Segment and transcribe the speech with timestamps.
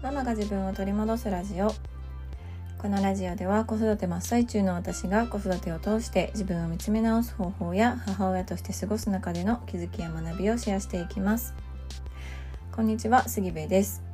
[0.00, 1.72] ママが自分を取り戻すラジオ。
[2.80, 11.52] このラジオでは子育て真っ最中の私が子育てを通して自分を見つめ直す方法や母親として過ごす中での気づきや学びをシェアしていきます。
[12.70, 14.07] こんにちは杉部です。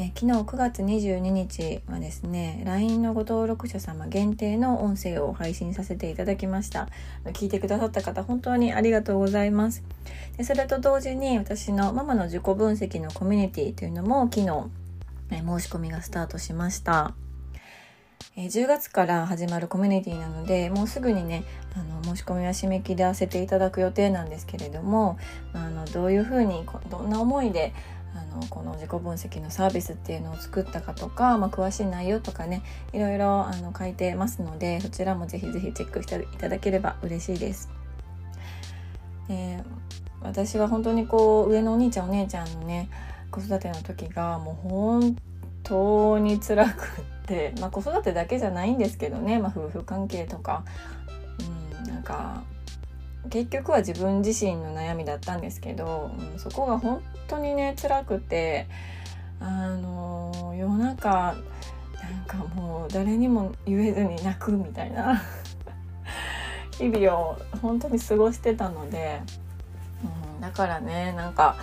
[0.00, 6.88] え昨日9月22日はですね LINE のご登録者様限定の音声を配信させていただきました。
[7.32, 9.82] 聞いてくださった方本当にありがとうございます。
[10.36, 14.70] でそれと同時に私のママの自己分析のコミュニティというのも昨日、
[15.32, 17.12] え申し込みがスタートしました。
[18.36, 21.42] え10月から始まるコミュニティなのでもうすぐにね
[21.74, 25.18] あの申し込みは締め切らせていただく予定なんですけれども
[25.52, 27.74] あのどういうふうにどんな思いで
[28.14, 32.62] あのこの自己分析のサービスっていうのを作ったかとか、まあ、詳しい内容とかね
[32.92, 37.68] いろいろあの書いてますのでそちらもぜひぜひチェックしていただければ嬉しいです。
[39.28, 39.64] えー、
[40.22, 42.88] 私は本当にこう上のお兄ちゃんお姉ちゃんのね
[43.30, 45.16] 子育ての時がもう本
[45.62, 50.64] 当に辛くって、まあ、子育てだけじゃないんですけどね、まあ、夫婦関係とか、
[51.82, 52.42] うん、なんか
[53.28, 58.66] 結局は自分自身の悩みだったんですけど、うん、そこが本当にね辛くて
[59.40, 65.22] あの夜中なんかもう誰にも言えずに泣くみたいな
[66.78, 69.20] 日々を本当に過ごしてたので、
[70.34, 71.56] うん、だからねなんか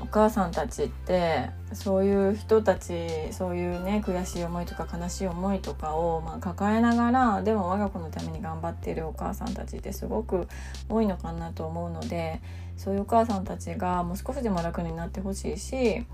[0.00, 10.48] お母さんたちってそういう人たちそういうね悔しい思いとか悲しい思いとかを、まあ、抱えながらでも我が子のために頑張っているお母さんたちってすごく
[10.88, 12.40] 多いのかなと思うので
[12.76, 16.04] そういうお母さんたちがもう少しでも楽になってほしいし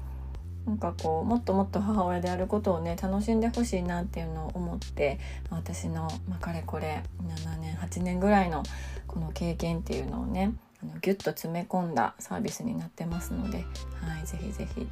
[0.66, 8.64] なんかこうもっともっと母親であることをね楽しんでほしいなっていうのを思って私の、まあ、かれこれ7年8年ぐらいの
[9.06, 10.52] この経験っていうのをね
[10.90, 14.86] あのギュッと詰め込んだサービスになってますので、はい、ぜひぜひ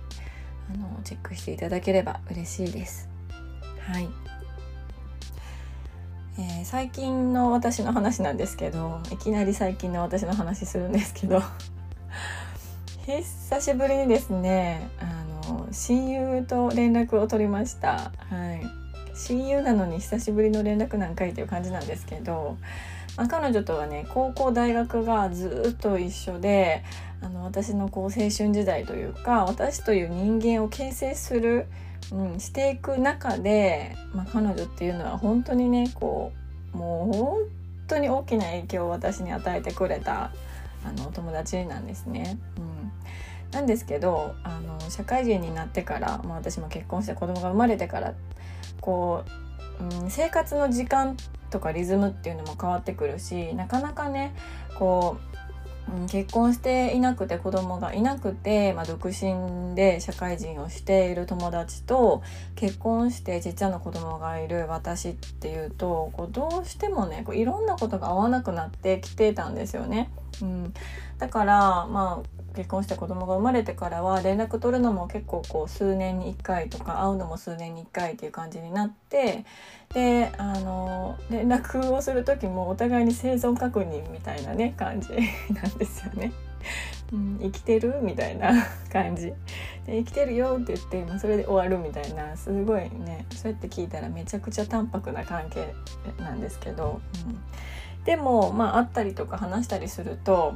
[0.72, 3.08] あのチェックしていただければ嬉しいです。
[3.78, 4.08] はい
[6.38, 11.40] えー、最近の私の話なんですけどいきなり最近の私の話するんですけど
[13.06, 18.10] 久しぶりにですねあの親友と連絡を取りました。
[18.30, 22.56] はい親友なのに久しぶりの連絡なんかいという感じなんですけど、
[23.16, 26.82] 彼女とはね高校大学がずっと一緒で
[27.22, 31.66] あの私のこう青春時代というか私という人間を形成する、
[32.12, 36.32] うん、していく中で、まあ、彼女っていうのは本当にねこ
[36.74, 37.38] うもう本
[37.86, 40.32] 当に大きな影響を私に与えてくれた
[40.84, 42.38] あのお友達なんですね。
[42.58, 42.74] うん
[43.54, 48.14] なんですけどあの社会人になってから、まあ、私も結婚して子供が生まれてから
[48.80, 49.24] こ
[49.80, 51.16] う、うん、生活の時間
[51.54, 54.34] とかリズムっていうのも変わってくるしなかなかね
[54.76, 55.18] こ
[55.86, 62.22] う、結婚していなくて子供がいなくて、まあ、独身で社会人をしている友達と
[62.56, 70.10] 結婚してちっちゃな子供がいる私っていうとこうどうしてもねこういろんなことが合わなくなってきてたんですよね。
[70.42, 70.74] うん、
[71.18, 79.44] だからまあ結婚して子供が生まれてからは連絡取るのも結構こう数年に1回とか会うのも数年に1回っていう感じになって
[79.92, 85.08] であの連絡をする時もお互いに生存確認みたいなね感じ
[85.52, 86.32] なんですよね。
[87.12, 88.52] うん、生きてるみたいな
[88.90, 89.32] 感じ。
[89.86, 95.74] で生きてるよって言って、まあ、それで終わるみたいなすごいねそうやって聞いたらめちゃくちゃ淡白な関係
[96.18, 97.38] なんですけど、うん、
[98.04, 100.54] でもまあ会ったりとか話したりすると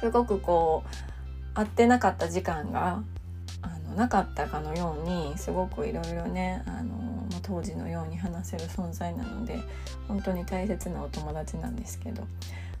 [0.00, 3.02] すごくこう会ってなかった時間が
[3.60, 9.60] あのなかったかのようにすごくいろいろねあの当時のように話せる存在なので
[10.08, 12.22] 本当に大切なお友達なんですけど、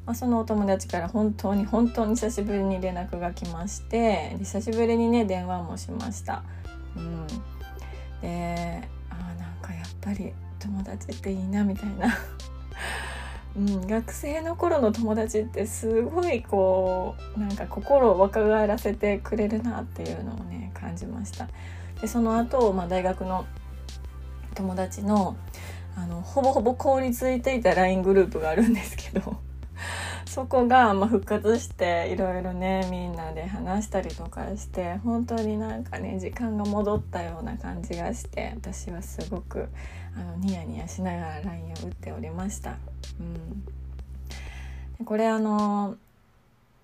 [0.06, 6.42] まあ、そのお友達から本当に本当に久しぶりに連絡が来まして久しぶりにね電話もしました。
[6.96, 7.26] うん、
[8.20, 12.14] であなんかやっぱり友達っていいなみたいな
[13.56, 21.48] うん、学生の頃の友達ってすごいこうなんか心を若返らせてくれるなっていうのをね感じました
[22.00, 23.46] でその後、まあ大学の
[24.54, 25.36] 友達の
[25.94, 29.36] あのほぼほぼ凍りついていた LINE グループがあるんですけど
[30.24, 39.68] そこが、まあ、復活していろいろねみんなで話したりとかして本当になんかね時間が戻ったような感じがして私はすごく
[40.16, 42.91] あのニヤニヤしながら LINE を打っておりました。
[43.20, 45.96] うん、これあの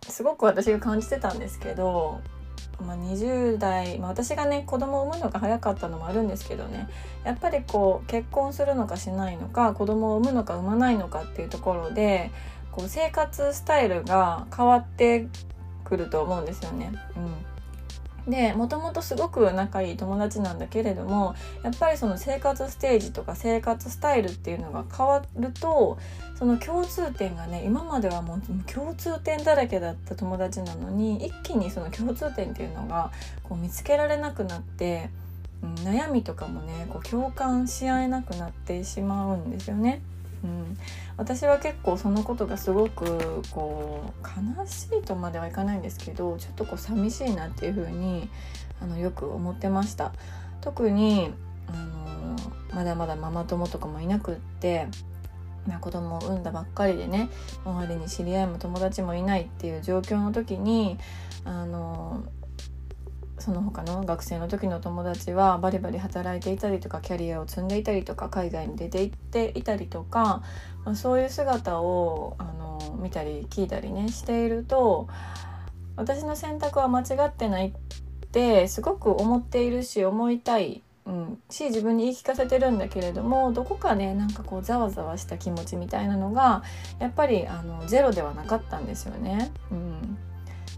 [0.08, 2.20] すごく私が感じてたんですけど
[2.84, 6.88] まあ、20代、まあ、私がね子供を産むのが早かったのもあるんですけどね。
[7.24, 12.30] やっぱりこう結婚するのかしないのか子供を産むのか産まないのかっていうところで
[12.70, 15.26] こう生活スタイルが変わって
[15.84, 16.92] くると思うんですよね。
[17.16, 17.32] うん、
[18.28, 21.34] でもともとすごく仲いい友達なんだけれども
[21.64, 25.98] やっぱりその生活ステージとか生活スタイルっていうのが変わると
[26.38, 33.10] その共通点がね今まではもう共通点だらけだった友達なのに一気にその共通点っていうのが
[33.42, 35.08] こう見つけられなくなって、
[35.62, 40.02] うん、悩みとかもねこう共感し合えなくなってしまうんですよね。
[40.44, 40.76] うん、
[41.16, 48.28] 私は結構そのことがすごくこう悲しいとまではいかないんですけどちょっとこう寂しいなっていうふうに
[48.80, 50.12] あのよく思ってました。
[50.60, 51.32] 特に
[51.68, 52.36] あの
[52.74, 54.86] まだまだママ友とかもいなくって
[55.80, 57.28] 子供を産んだばっかりでね
[57.64, 60.98] 周りに知り合いも友達もいないっていう状況の時に
[61.44, 62.22] あの
[63.38, 70.42] その他の学生の時の友達はバリバリ働いていたりとかキャリアを積んでいたりとか海外に出て行っていたりとか、
[70.84, 75.08] まあ、そういう姿をあの見たり聞いたりねしていると
[75.96, 77.72] 私の選択は間違ってないっ
[78.30, 86.62] てすごく思っているし思いたい、うん、し自分に言い聞かせてるんだけれどもどこかねなんかこうざわざわした気持ちみたいなのが
[86.98, 89.50] やっぱりあのゼロではなかったんですよね。
[89.70, 90.18] うん、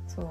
[0.08, 0.26] そう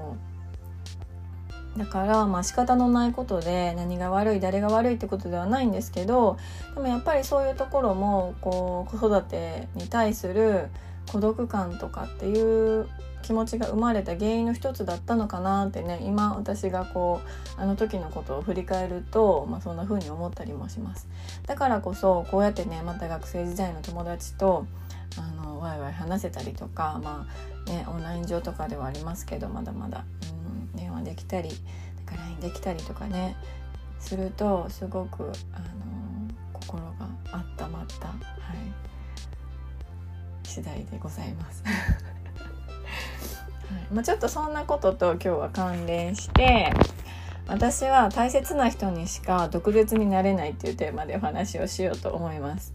[1.77, 6.37] だからまあ仕方のないことで何が悪い誰が悪いってことではないんですけど
[6.75, 10.67] でもやっぱりそういうところもこう子育てに対する
[11.11, 12.87] 孤独感とかっていう
[13.21, 17.21] 気持ちが生まれた原因の一つだったのかなってね今私がこ
[17.57, 21.07] うあの時のことを振り返ると、まあ、そんな風に思ったりもします。
[21.45, 24.65] だからこそこうやってねまた学生時代の友達と
[25.17, 27.27] あのワイワイ話せたりとかま
[27.67, 30.38] あねオンライン上とかではありますけどまだまだ、うん、
[30.75, 31.49] 電話できたり
[32.09, 33.37] か LINE できたりとかね
[33.99, 35.65] するとすごくあの
[36.53, 36.89] 心が
[37.31, 38.17] 温まったはい
[40.43, 41.63] 次第でございます。
[41.65, 41.75] はい
[43.93, 46.73] まあ、ちょっとそんなことと今日は関連して
[47.47, 52.73] 私は大切な人にしか特別になれないっていうテーマでお話をしようと思います。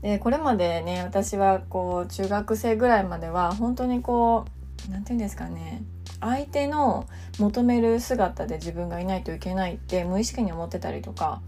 [0.00, 4.50] でこれまでね私はこう中学生ぐらいまでは本当にこう
[4.88, 5.82] 何て言うんですかね
[6.20, 7.06] 相手の
[7.38, 11.40] 求める姿で自分がいないといけないって無意識に思ってたりとか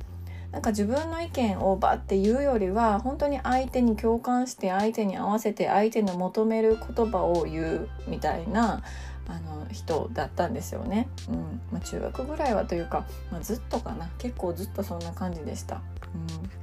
[0.53, 8.83] なんか自分の意見をバッて言うよりは本当に相手に共感して相手に合わせて相手の求める言葉を言うみたいな
[9.29, 11.09] あの人だったんですよね。
[11.29, 15.77] うんまあ、中学ぐらいはというか、まあ、ずっとかな結構ずっとそんな感じでした。
[15.77, 16.61] うん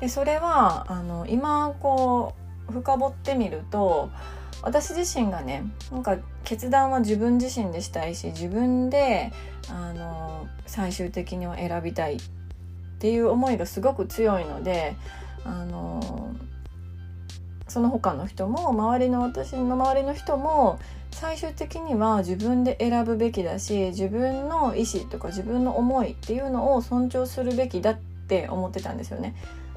[0.00, 2.34] でそれはあの今こ
[2.68, 4.10] う深掘ってみると
[4.62, 9.32] 私自身がねなんか決断は自分自身でしたいし自分で
[9.68, 12.20] あの最終的には選びたいっ
[12.98, 14.96] ていう思いがすごく強いので
[15.44, 16.34] あの
[17.68, 20.78] その他の人も周りの私の周りの人も
[21.10, 29.34] 最終的には自分で選ぶべきだし自分の意思とか自分の思いっていうのを尊重するべきだって思ってたんですよね。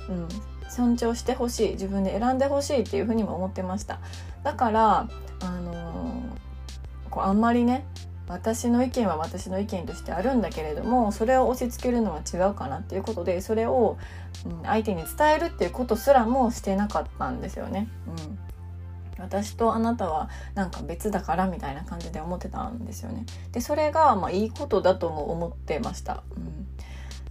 [0.10, 0.28] うん、
[0.70, 4.00] 尊重してほしい自分で選んでほしいっていうふうにも思ってました
[4.44, 5.08] だから
[5.42, 6.24] あの、
[7.10, 7.86] こうあんまりね
[8.28, 13.98] 私の意見は私の意見としてあるんだけれどもそれを押し付けるのは違うかなっていうことでそれを、
[14.46, 17.88] うん、相手に伝えるっていうことすらもしてなかったんですよね。
[18.08, 18.40] うん
[19.20, 23.26] 私とあなたはなんか別だからみたいな感じで思ってたんですよね。
[23.52, 26.24] でそれがまあいいことだとも思ってました。
[26.38, 26.68] うん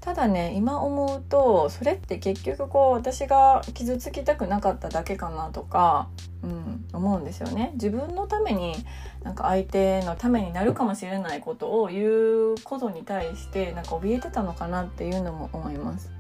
[0.01, 6.09] ただね今思うとそれって結局こう私が傷つきたくなかっただけかなとか、
[6.43, 7.73] うん、思うんですよね。
[7.75, 8.75] 自分のために
[9.23, 16.11] なんか相手のためになるかもしれないことを言うことに対してなんか怯えてたのかなっていうのも思います。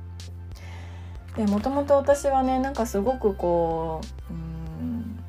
[1.37, 5.20] でもともと私はねなんかすごくこう、うん、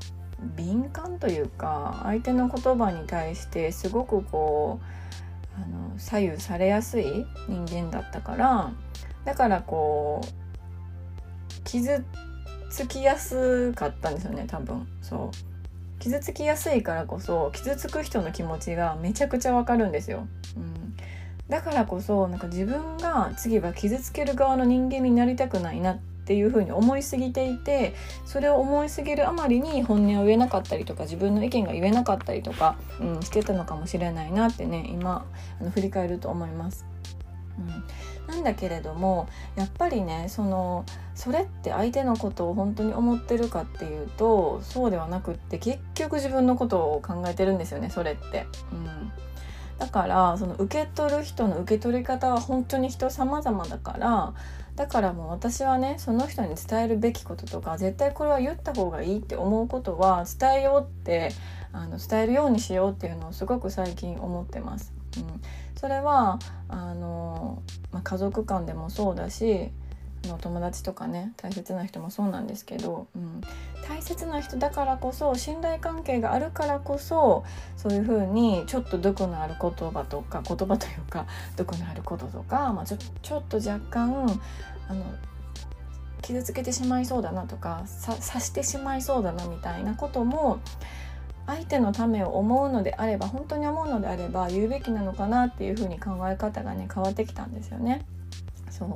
[0.56, 4.86] 敏感というか相手の言葉に対してすごくこう
[5.64, 8.72] あの左右されやすい人間だったから
[9.26, 12.04] だからこう傷
[12.72, 14.88] つきやすかったんですよね多分。
[15.02, 15.50] そう。
[16.00, 20.96] 傷つきやすいからこそ傷つく人の気持ちがめちゃくちゃわかるんですよ、うん、
[21.50, 26.00] だからこそなんか自分が次は傷つける側の人間になりたくないなっ
[26.30, 35.26] っていうふうに思いすぎていてそれを思いすぎるあまりに本音を言えなかったりとか自分の意見が言えなかったりとか、うん、してたのかもしれないなってね今
[35.60, 36.86] あの振り返ると思います。
[37.58, 37.62] う
[38.32, 48.46] ん、なんだけれどもやっぱりねそのそれって相手のことを本当に思ってるかっていうとそうではなくって結局自分のことを考えてるんですよねそれって。
[48.72, 49.12] うん
[49.80, 54.34] だからその受け取る人の受け取り方は本当に人様々だから
[54.80, 61.34] だからもう私はねその人に伝えるべきこととか絶対これは言った方がいいって思うことは伝えようって
[61.74, 64.94] あの伝えるようにしようっていうのをすごく最近思ってます。
[65.18, 65.42] うん、
[65.76, 69.70] それはあの、まあ、家族間でもそうだし
[70.28, 73.42] の友達とかね大切な人もそうなんですけど、うん、
[73.88, 77.46] 大切な人だからこそ信頼関係があるからこそ
[77.78, 84.42] そういうふうにちょっと毒のある言葉とか言葉というか毒のあることとか、まあ、ちょちょっと若干
[84.90, 85.06] あの
[86.22, 90.60] 傷つけてしまいそうだなとか刺してしまいそうだなみたいなことも
[91.48, 98.06] 相手のためを思うのであれば本当に思うのであれば言うべきなのかなっていうふうに考え方がね変わってきたんですよね。
[98.70, 98.94] そう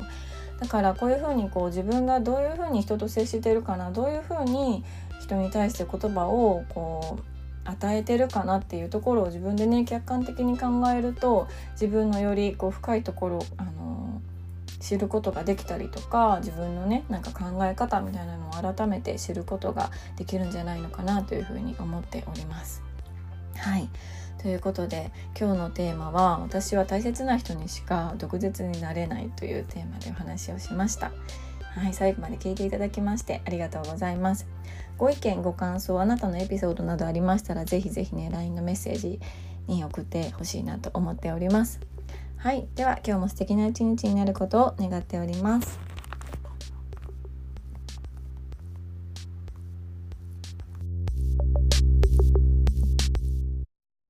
[0.60, 4.84] だからこういうふうにこう自分がどういうふうに人と接してるかなどういうふうに
[5.20, 7.24] 人に対して言葉をこう
[7.66, 14.22] 与えてるかなっていうところを自分でね客観的に考えると自分のよりこう深いところあの
[14.80, 22.84] 知ることができたりとか自分のねなんか考え方みたいなのを改めて知ることができるんじゃないのかなというふうに思っております。
[23.56, 23.88] はい
[24.44, 25.10] ということで
[25.40, 31.14] 今日のテーマは「私は大切な人にしか毒舌になれない」というテーマでお話をしました。
[31.76, 34.46] はい、最後まで聞いていただきましてありがとうございます。
[34.98, 39.20] ご意見、ご感想、あなたのエピソードなどありましたら、ぜひぜひね、LINE のメッセージ
[39.66, 41.80] に送ってほしいなと思っております。
[42.38, 45.93] はい、では今日も素敵な一日になることを願っております。